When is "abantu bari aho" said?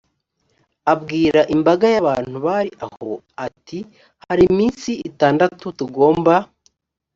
2.01-3.11